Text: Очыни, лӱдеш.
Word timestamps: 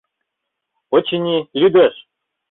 Очыни, 0.95 1.37
лӱдеш. 1.59 1.95